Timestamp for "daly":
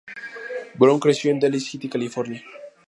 1.39-1.59